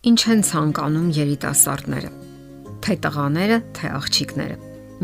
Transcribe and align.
Ինչ 0.00 0.20
են 0.32 0.38
ցանկանում 0.48 1.08
երիտասարդները։ 1.12 2.10
Թե 2.80 2.94
տղաները, 3.04 3.56
թե 3.76 3.88
աղջիկները։ 3.98 4.54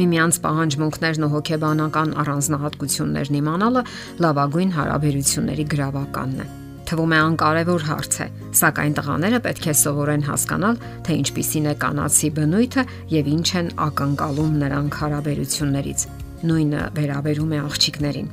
Միմյանց 0.00 0.37
պահանջմունքներն 0.46 1.27
ու 1.27 1.29
հոգեբանական 1.34 2.14
առանձնահատկություններն 2.22 3.36
իմանալը 3.36 3.82
լավագույն 4.25 4.71
հարաբերությունների 4.77 5.67
գրավականն 5.75 6.40
է։ 6.40 6.46
Թվում 6.89 7.12
է 7.12 7.18
անկարևոր 7.27 7.85
հարց 7.90 8.17
է, 8.25 8.29
սակայն 8.57 8.96
տղաները 8.96 9.40
պետք 9.45 9.68
է 9.68 9.75
սովորեն 9.85 10.25
հասկանալ, 10.32 10.80
թե 11.04 11.18
ինչպիսին 11.21 11.68
է 11.68 11.75
կանացի 11.85 12.31
բնույթը 12.40 12.85
եւ 13.13 13.29
ինչ 13.36 13.49
են 13.61 13.68
ակնկալում 13.85 14.54
նրանք 14.64 14.96
հարաբերություններից։ 15.03 16.07
Նույնը 16.46 16.86
վերաբերում 16.96 17.53
է 17.53 17.61
աղջիկներին։ 17.67 18.32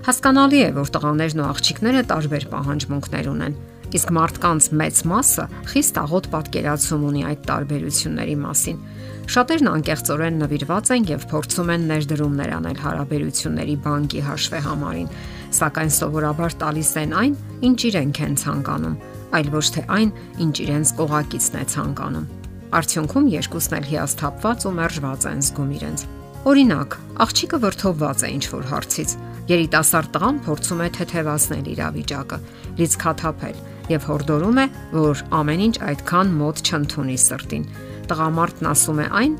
Հասկանալի 0.00 0.60
է, 0.64 0.70
որ 0.80 0.94
տղաներն 0.96 1.44
ու 1.44 1.50
աղջիկները 1.50 2.02
տարբեր 2.08 2.48
պահանջմունքներ 2.54 3.30
ունեն 3.34 3.58
Իսկ 3.90 4.10
մարդկանց 4.14 4.66
մեծ 4.80 4.98
մասը 5.10 5.44
խիստ 5.70 5.96
աղոտ 6.00 6.26
պատկերացում 6.30 7.06
ունի 7.10 7.22
այդ 7.30 7.40
տարբերությունների 7.50 8.36
մասին։ 8.38 8.76
Շատերն 9.30 9.70
անկեղծորեն 9.70 10.38
նվիրված 10.42 10.90
են 10.94 11.08
եւ 11.10 11.24
փորձում 11.30 11.72
են 11.74 11.86
ներդրումներ 11.90 12.52
անել 12.56 12.78
հարաբերությունների 12.84 13.74
բանկի 13.84 14.22
հաշվե 14.26 14.60
համարին, 14.66 15.10
սակայն 15.58 15.92
սովորաբար 15.96 16.56
տալիս 16.62 16.90
են 17.02 17.14
այն, 17.20 17.34
ինչ 17.70 17.78
իրենք 17.90 18.20
են 18.26 18.38
ցանկանում, 18.42 18.96
այլ 19.38 19.50
ոչ 19.54 19.66
թե 19.74 19.82
այն, 19.98 20.10
ինչ 20.46 20.54
իրենց 20.66 20.94
կողակիցն 21.00 21.58
է 21.60 21.64
ցանկանում։ 21.74 22.28
Արդյունքում 22.70 23.28
երկուսն 23.34 23.76
էլ 23.80 23.86
հիասթափված 23.90 24.66
ու 24.70 24.74
մերժված 24.78 25.24
են 25.30 25.40
զգում 25.50 25.70
իրենց։ 25.80 26.06
Օրինակ, 26.50 26.94
աղջիկը 27.20 27.58
վրթովված 27.60 28.22
է 28.22 28.28
ինչ-որ 28.38 28.64
հարցից։ 28.70 29.10
Երիտասարդ 29.50 30.12
տղան 30.14 30.36
փորձում 30.46 30.80
է 30.80 30.88
թեթևացնել 30.96 31.66
իրավիճակը, 31.74 32.38
լիցքաթափել, 32.80 33.58
եւ 33.90 34.06
հորդորում 34.06 34.58
է, 34.62 34.66
որ 34.94 35.22
ամեն 35.40 35.62
ինչ 35.66 35.76
այդքան 35.90 36.32
մոտ 36.40 36.60
չընդունի 36.70 37.16
սրտին։ 37.24 37.64
Տղամարդն 38.10 38.68
ասում 38.70 39.00
է 39.00 39.06
այն, 39.20 39.34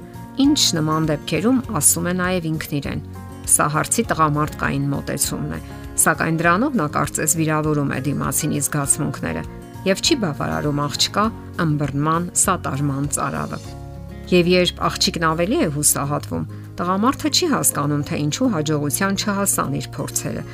ինչ 0.45 0.61
նման 0.79 1.09
դեպքերում 1.11 1.59
ասում 1.81 2.09
է 2.11 2.15
նաեւ 2.21 2.49
ինքն 2.51 2.77
իրեն։ 2.81 3.03
Սա 3.51 3.67
հարցի 3.75 4.05
տղամարդկային 4.11 4.87
մոտեցումն 4.91 5.55
է, 5.57 5.61
սակայն 6.01 6.41
դրանով 6.41 6.79
նա 6.81 6.87
կարծես 6.97 7.35
վիրավորում 7.41 7.91
է 7.91 7.99
դիմացինի 8.11 8.63
զգացմունքները 8.67 9.45
եւ 9.91 10.03
չի 10.05 10.17
բավարարում 10.23 10.81
աղջկա 10.87 11.25
ըմբռնման, 11.65 12.27
սատարման 12.41 13.07
ծարավը։ 13.17 13.61
Եվ 14.31 14.51
երբ 14.51 14.83
աղջիկն 14.87 15.25
ավելի 15.31 15.57
է 15.61 15.69
հուսահատվում, 15.75 16.45
տղամարդը 16.81 17.31
չի 17.35 17.47
հասկանում, 17.51 18.03
թե 18.11 18.19
ինչու 18.25 18.51
հաջողության 18.55 19.17
չհասան 19.21 19.79
իր 19.81 19.89
փորձերը 19.97 20.45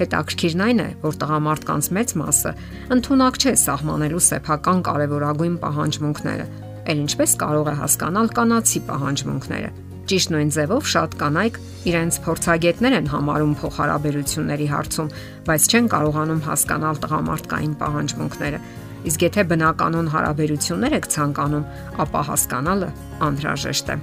Հետաքրքիրն 0.00 0.62
այն 0.66 0.80
է, 0.82 0.88
որ 1.02 1.16
տղամարդկանց 1.20 1.88
մեծ 1.96 2.12
մասը 2.22 2.52
ընդունակ 2.96 3.38
չէ 3.42 3.52
սահմանելու 3.62 4.22
սեփական 4.26 4.78
կարևորագույն 4.88 5.56
պահանջմունքները։ 5.62 6.46
Էլ 6.92 7.02
ինչպես 7.02 7.34
կարող 7.42 7.68
է 7.72 7.74
հասկանալ 7.82 8.30
կանացի 8.38 8.80
պահանջմունքները։ 8.88 9.70
Ճիշտ 10.12 10.32
նույն 10.32 10.48
ձևով 10.56 10.88
շատ 10.92 11.12
կանայք 11.20 11.58
իրենց 11.92 12.16
փորձագետներ 12.24 12.96
են 12.98 13.10
համարում 13.12 13.52
փոխհարաբերությունների 13.60 14.66
հարցում, 14.72 15.12
բայց 15.46 15.68
չեն 15.72 15.90
կարողանում 15.92 16.42
հասկանալ 16.48 16.98
տղամարդկային 17.04 17.76
պահանջմունքները։ 17.82 18.62
Իսկ 19.02 19.22
եթե 19.26 19.44
բնականon 19.52 20.10
հարաբերություններ 20.14 20.96
եք 20.98 21.06
ցանկանում, 21.12 21.68
ապա 22.02 22.22
հասկանալը 22.32 22.90
անհրաժեշտ 23.28 23.92
է։ 23.92 23.96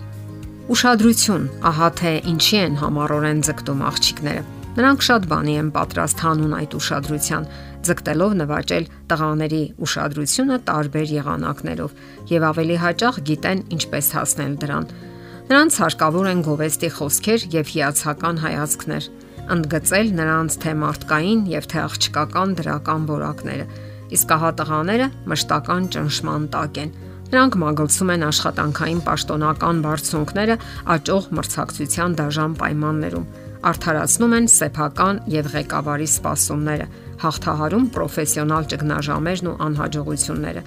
Ուշադրություն, 0.70 1.50
ահա 1.66 1.90
թե 2.00 2.14
ինչի 2.30 2.58
են 2.64 2.80
համառորեն 2.84 3.44
ձգտում 3.50 3.86
աղջիկները 3.90 4.44
Նրանք 4.78 5.02
շատ 5.02 5.23
բանի 5.30 5.53
են 5.59 5.70
պատրաստ 5.73 6.20
հանուն 6.23 6.52
այդ 6.59 6.73
ուշադրության, 6.78 7.45
ձգտելով 7.89 8.34
նվաճել 8.39 8.86
տղաների 9.09 9.61
ուշադրությունը 9.86 10.58
տարբեր 10.70 11.14
եղանակներով 11.16 11.95
եւ 12.30 12.45
ավելի 12.49 12.77
հաճախ 12.83 13.17
գիտեն 13.30 13.64
ինչպես 13.76 14.10
հասնել 14.20 14.54
դրան։ 14.61 14.86
Նրանց 15.49 15.80
հարկավոր 15.82 16.30
են 16.30 16.43
գովեստի 16.45 16.89
խոսքեր 16.99 17.45
եւ 17.58 17.73
հիացական 17.73 18.42
հայացքներ, 18.45 19.10
ընդգծել 19.58 20.08
նրանց 20.20 20.58
թե 20.61 20.73
մարդկային 20.86 21.42
եւ 21.49 21.70
թե 21.73 21.80
աղջկական 21.89 22.55
դրական 22.60 23.10
որակները։ 23.10 23.66
Իսկ 24.14 24.33
ահա 24.38 24.52
տղաները 24.60 25.08
մշտական 25.33 25.89
ճնշման 25.98 26.48
տակ 26.54 26.82
են։ 26.86 26.95
Նրանք 27.30 27.60
մագլցում 27.61 28.11
են 28.14 28.26
աշխատանքային 28.30 29.02
պաշտոնական 29.10 29.82
բարձունքները 29.86 30.55
աճող 30.93 31.30
մրցակցության 31.39 32.17
դաժան 32.20 32.55
պայմաններում 32.61 33.27
արդարացնում 33.67 34.33
են 34.37 34.45
սեփական 34.53 35.17
եւ 35.33 35.47
ղեկավարի 35.53 36.05
սպասումները, 36.09 36.86
հաղթահարում 37.20 37.87
պրոֆեսիոնալ 37.95 38.67
ճգնաժամերն 38.71 39.49
ու 39.49 39.55
անհաջողությունները։ 39.65 40.61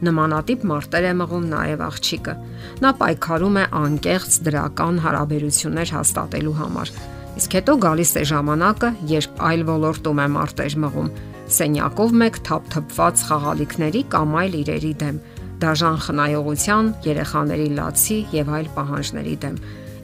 Նմանատիպ 0.00 0.62
մարտեր 0.70 1.06
է 1.10 1.12
մղում 1.20 1.48
նաև 1.50 1.82
աղջիկը։ 1.84 2.34
Նա 2.80 2.92
պայքարում 3.00 3.58
է 3.60 3.64
անկեղծ 3.80 4.38
դրական 4.46 5.00
հարաբերություններ 5.04 5.92
հաստատելու 5.96 6.54
համար։ 6.60 6.92
Իսկ 7.40 7.56
հետո 7.60 7.74
գալիս 7.84 8.12
է 8.16 8.22
ժամանակը, 8.30 8.90
երբ 9.10 9.44
այլ 9.50 9.66
ոլորտում 9.68 10.22
է 10.24 10.26
մարտեր 10.40 10.78
մղում, 10.84 11.12
սենյակով 11.60 12.16
մեկ 12.24 12.40
թափթփված 12.48 13.22
խաղալիքների 13.28 14.02
կամ 14.14 14.34
այլ 14.40 14.56
իրերի 14.60 14.94
դեմ, 15.04 15.20
դաժան 15.60 16.00
խնայողության, 16.08 16.90
երեխաների 17.04 17.68
լացի 17.76 18.18
եւ 18.40 18.52
այլ 18.56 18.68
պահանջների 18.80 19.36
դեմ 19.44 19.56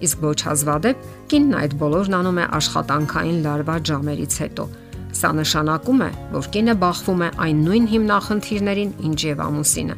իսկ 0.07 0.25
ոչ 0.27 0.39
հազվադեպ 0.49 1.07
կինն 1.31 1.57
այդ 1.61 1.77
բոլորն 1.81 2.17
անում 2.19 2.41
է 2.43 2.47
աշխատանքային 2.59 3.41
լարված 3.47 3.91
ժամերից 3.91 4.37
հետո։ 4.43 4.67
Սա 5.17 5.31
նշանակում 5.41 6.05
է, 6.07 6.11
որ 6.37 6.49
կինը 6.57 6.75
բախվում 6.83 7.25
է 7.27 7.29
այն 7.47 7.65
նույն 7.67 7.89
հիմնախնդիրներին, 7.95 8.95
ինչ 9.09 9.19
եւ 9.27 9.43
ամուսինը։ 9.47 9.97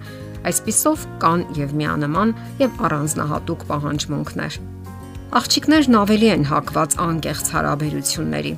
Այսպիսով 0.49 1.07
կան 1.25 1.45
եւ 1.59 1.77
միանման 1.83 2.35
եւ 2.63 2.83
առանձնահատուկ 2.89 3.69
պահանջմունքներ։ 3.73 4.63
Աղջիկներն 5.39 6.01
ավելի 6.05 6.29
են 6.39 6.49
հակված 6.49 6.99
անկեղծ 7.09 7.55
հարաբերությունների 7.59 8.55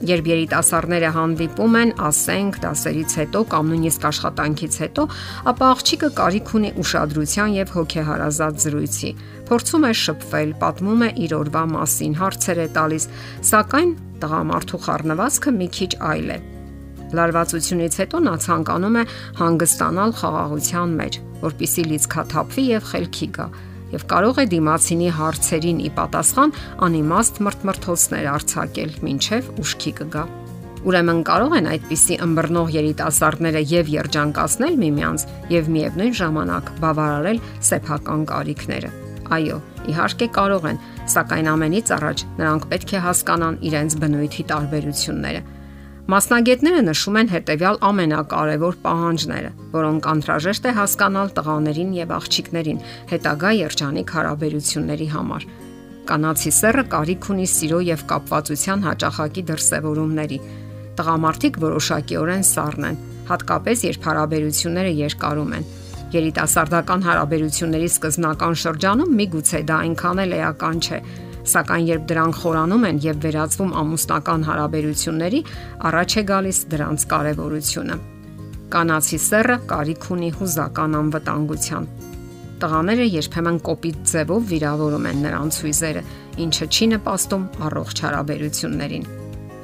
Երբ 0.00 0.28
երիտասարդները 0.30 1.08
հանդիպում 1.12 1.74
են, 1.76 1.90
ասենք, 2.08 2.54
դասերից 2.62 3.14
հետո 3.20 3.40
կամ 3.52 3.66
նույնիսկ 3.70 4.04
աշխատանքից 4.08 4.78
հետո, 4.80 5.02
ապա 5.52 5.66
աղջիկը 5.74 6.08
կարիք 6.20 6.52
ունի 6.56 6.70
ուշադրության 6.80 7.56
եւ 7.58 7.74
հոգեհարազատ 7.76 8.64
զրույցի։ 8.64 9.10
Փորձում 9.50 9.84
է 9.88 9.92
շփվել, 9.98 10.50
պատմում 10.60 11.00
է 11.02 11.10
իր 11.26 11.32
օրվա 11.40 11.62
մասին, 11.74 12.12
հարցեր 12.20 12.58
է 12.62 12.66
տալիս, 12.76 13.06
սակայն 13.50 13.94
տղամարդու 14.22 14.78
խառնվածքը 14.84 15.54
մի 15.56 15.68
քիչ 15.74 15.90
այլ 16.10 16.30
է։ 16.30 16.38
Լարվածությունից 17.18 17.96
հետո 18.00 18.20
նա 18.26 18.34
ցանկանում 18.44 18.98
է 19.00 19.02
հանգստանալ 19.40 20.14
խաղաղության 20.20 20.94
մեջ, 21.00 21.18
որpիսի 21.40 21.84
լիցքաթափվի 21.90 22.64
եւ 22.70 22.86
խելքի 22.92 23.28
գա 23.40 23.48
եւ 23.90 24.04
կարող 24.10 24.38
է 24.38 24.44
դիմացինի 24.54 25.08
հարցերին 25.18 25.80
ի 25.82 25.90
պատասխան 25.98 26.54
անիմաստ 26.86 27.40
մրթմրթոցներ 27.46 28.28
արձակել, 28.36 28.94
ինչև 29.10 29.50
ուշքի 29.64 29.92
կգա։ 30.00 30.24
Ուրեմն 30.80 31.20
կարող 31.28 31.58
են 31.58 31.68
այդպիսի 31.74 32.20
ըմբռնող 32.24 32.72
երիտասարդները 32.78 33.66
եւ 33.74 33.92
երջանկացնել 33.98 34.80
միմյանց 34.86 35.28
եւ 35.58 35.70
միևնույն 35.76 36.18
ժամանակ 36.22 36.74
բավարարել 36.86 37.44
սեփական 37.68 38.26
կարիքները։ 38.30 39.09
Այո, 39.36 39.60
իհարկե 39.90 40.28
կարող 40.40 40.68
են, 40.70 40.82
սակայն 41.14 41.48
ամենից 41.54 41.94
առաջ 42.00 42.26
նրանք 42.40 42.68
պետք 42.74 42.92
է 42.98 43.06
հասկանան 43.06 43.58
իրենց 43.70 43.96
բնույթի 44.02 44.44
տարբերությունները 44.50 45.42
Մասնագետները 46.10 46.80
նշում 46.88 47.16
են 47.20 47.28
հետևյալ 47.30 47.76
ամենակարևոր 47.86 48.76
պահանջները, 48.82 49.50
որոնք 49.74 50.06
անհրաժեշտ 50.10 50.64
է 50.66 50.72
հասկանալ 50.78 51.28
տղաներին 51.36 51.92
եւ 51.98 52.14
աղջիկներին 52.16 52.80
հետագա 53.12 53.50
երջանիկ 53.58 54.14
հարաբերությունների 54.16 55.06
համար։ 55.12 55.46
Կանացի 56.10 56.52
սեռը 56.56 56.84
կարիք 56.94 57.28
ունի 57.30 57.46
սիրո 57.54 57.80
եւ 57.90 58.02
կապվածության 58.10 58.82
հաճախակի 58.88 59.44
դրսևորումների։ 59.50 60.38
Տղամարդիկ 60.98 61.60
որոշակիորեն 61.70 62.44
սառն 62.50 62.88
են, 62.90 62.98
հատկապես 63.30 63.84
երբ 63.86 64.10
հարաբերությունները 64.10 64.92
երկարում 65.04 65.54
են։ 65.60 65.70
Երիտասարդական 66.10 67.04
հարաբերությունների 67.06 67.90
սկզբնական 67.94 68.54
շրջանում 68.64 69.18
միգուցե 69.20 69.60
դա 69.70 69.76
այնքան 69.86 70.22
էլ 70.24 70.32
էական 70.40 70.80
չէ, 70.84 70.98
Սակայն 71.50 71.86
երբ 71.88 72.02
դրանք 72.10 72.36
խորանում 72.40 72.82
են 72.88 72.98
եւ 73.00 73.20
վերածվում 73.24 73.70
ամուսնական 73.80 74.42
հարաբերությունների, 74.48 75.40
առաջ 75.88 76.16
է 76.20 76.22
գալիս 76.30 76.58
դրանց 76.74 77.06
կարեւորությունը։ 77.12 77.96
Կանացի 78.70 79.18
սեռը 79.24 79.56
կարիք 79.70 80.04
ունի 80.14 80.28
հուզական 80.36 80.98
անվտանգության։ 81.00 81.88
Տղաները 82.60 83.06
երբեմն 83.08 83.58
կոպիտ 83.70 84.02
ձևով 84.10 84.44
վիրավորում 84.50 85.08
են 85.10 85.24
նրանց 85.24 85.60
հույզերը, 85.64 86.02
ինչը 86.44 86.68
չի 86.70 86.86
նպաստում 86.92 87.48
առողջ 87.70 88.02
հարաբերություններին։ 88.04 89.08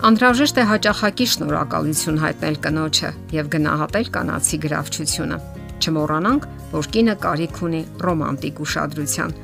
Անդրաժեշտ 0.06 0.56
է 0.56 0.64
հաճախակի 0.70 1.26
շնորհակալություն 1.36 2.22
հայտնել 2.24 2.58
կնոջը 2.66 3.12
եւ 3.36 3.52
գնահատել 3.56 4.10
կանացի 4.16 4.58
գրավչությունը։ 4.64 5.38
Չմոռանանք, 5.82 6.48
որ 6.76 6.88
կինը 6.96 7.16
կարիք 7.26 7.60
ունի 7.66 7.82
ռոմանտիկ 8.06 8.62
ուշադրության 8.66 9.36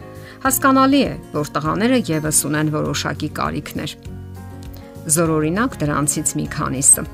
Հասկանալի 0.43 1.01
է, 1.07 1.11
որ 1.31 1.51
տղաները 1.55 1.99
եւս 2.09 2.39
ունեն 2.49 2.71
որոշակի 2.75 3.29
կարիքներ։ 3.37 3.93
Զորօրինակ 5.15 5.77
դրանցից 5.83 6.33
մի 6.41 6.47
քանիսը։ 6.57 7.05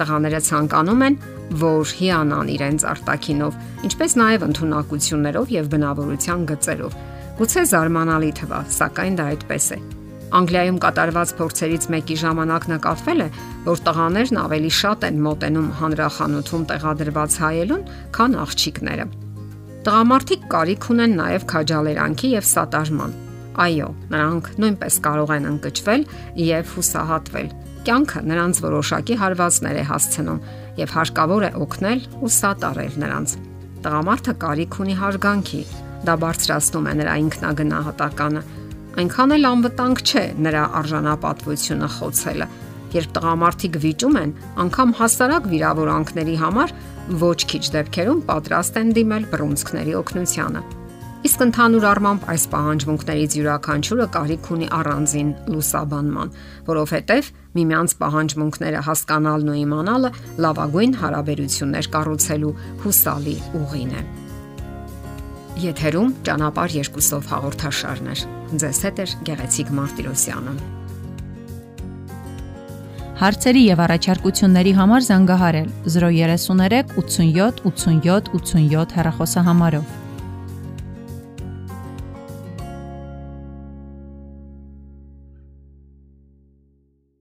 Տղաները 0.00 0.40
ցանկանում 0.48 1.04
են 1.08 1.20
որ 1.64 1.92
հիանան 2.00 2.54
իրենց 2.54 2.88
արտակինով, 2.94 3.60
ինչպես 3.90 4.18
նաև 4.22 4.48
ընտունակություններով 4.48 5.54
եւ 5.58 5.70
բնավորության 5.76 6.48
գծերով։ 6.54 6.98
Գուցե 7.38 7.68
զարմանալի 7.76 8.34
թվա, 8.40 8.64
սակայն 8.80 9.20
դա 9.20 9.30
այդպես 9.36 9.72
է։ 9.76 9.82
Անգլիայում 10.28 10.78
կատարված 10.84 11.30
փորձերից 11.38 11.84
մեկի 11.94 12.16
ժամանակ 12.22 12.66
նկատվել 12.72 13.22
է, 13.24 13.28
որ 13.68 13.80
տղաներն 13.86 14.40
ավելի 14.42 14.72
շատ 14.78 15.06
են 15.08 15.22
մոտենում 15.24 15.70
հանրախանութում 15.78 16.66
տեղադրված 16.72 17.38
հայելուն, 17.44 17.86
քան 18.18 18.36
աղջիկները։ 18.44 19.06
Տղամարդիկ 19.88 20.44
կարիք 20.52 20.90
ունեն 20.92 21.16
նաև 21.22 21.48
քաջալերանքի 21.48 22.34
եւ 22.34 22.48
սատարման։ 22.52 23.16
Այո, 23.58 23.88
նրանք 24.12 24.52
նույնպես 24.62 25.00
կարող 25.08 25.32
են 25.38 25.48
ընկճվել 25.48 26.04
եւ 26.48 26.76
հուսահատվել 26.76 27.48
կյանքը 27.88 28.20
նրանց 28.28 28.58
որոշակի 28.60 29.14
հարվածներ 29.16 29.76
է 29.80 29.84
հասցնում 29.88 30.40
եւ 30.76 30.90
հարկավոր 30.92 31.44
է 31.46 31.50
օգնել 31.64 32.00
ու 32.20 32.30
սատարել 32.36 32.96
նրանց։ 33.02 33.34
Տղամարդը 33.86 34.34
կարիք 34.44 34.76
ունի 34.84 34.96
հարգանքի, 34.98 35.60
դա 36.04 36.14
բարձրացնում 36.24 36.88
է 36.90 36.92
նրա 36.98 37.14
ինքնագնահատականը։ 37.22 38.42
Այնքան 38.98 39.32
էլ 39.36 39.44
անվտանգ 39.46 40.00
չէ 40.02 40.22
նրա 40.42 40.62
արժանապատվությունը 40.78 41.88
խոցելը։ 41.96 42.46
Երբ 42.96 43.12
տղամարդիկ 43.18 43.78
վիճում 43.84 44.18
են, 44.18 44.32
անգամ 44.64 44.94
հասարակ 44.98 45.46
վիրավորանքների 45.52 46.34
համար 46.42 46.74
ոչ 47.22 47.38
քիչ 47.52 47.62
դեպքերում 47.76 48.24
պատրաստ 48.32 48.82
են 48.82 48.92
դիմել 48.98 49.28
բռունցքների 49.30 49.96
օգնությանը։ 50.02 50.62
Իսկ 51.28 51.40
ընդհանուր 51.46 51.86
առմամբ 51.92 52.26
այս 52.34 52.44
պահանջմունքներից 52.58 53.36
յուրաքանչյուրը 53.38 54.06
կարիք 54.18 54.50
ունի 54.54 54.68
առանձին 54.78 55.32
լուսաբանման, 55.54 56.30
որովհետև 56.68 57.32
միմյանց 57.58 57.96
պահանջմունքները 58.02 58.86
հասկանալն 58.88 59.50
ու 59.54 59.58
իմանալը 59.62 60.14
լավագույն 60.46 60.96
հարաբերություններ 61.02 61.90
կառուցելու 61.98 62.56
հուսալի 62.86 63.36
ուղին 63.62 63.94
է։ 63.98 64.08
Եթերում 65.58 66.10
ճանապարհ 66.22 66.74
երկուսով 66.76 67.24
հաղորդաշարն 67.32 68.10
է։ 68.12 68.16
Ձեզ 68.62 68.80
հետ 68.86 69.00
է 69.02 69.06
Գեղեցիկ 69.26 69.72
Մարտիրոսյանը։ 69.74 70.52
Հարցերի 73.18 73.62
եւ 73.66 73.82
առաջարկությունների 73.88 74.74
համար 74.78 75.06
զանգահարել 75.08 75.72
033 75.96 76.92
87 77.02 77.64
87 77.66 78.30
87 78.38 78.94
հեռախոսահամարով։ 78.98 80.07